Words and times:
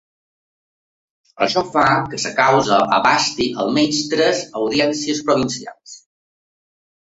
Això 1.45 1.61
fa 1.75 1.83
que 2.13 2.21
la 2.23 2.31
causa 2.39 2.79
abasti 2.97 3.47
almenys 3.67 4.01
tres 4.15 4.43
audiències 4.63 5.23
provincials. 5.31 5.97